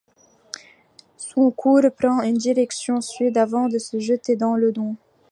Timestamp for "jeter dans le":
3.99-4.71